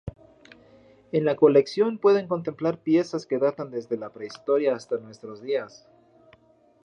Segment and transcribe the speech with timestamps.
[1.11, 5.87] En la colección pueden contemplar piezas que datan desde la prehistoria hasta nuestros días.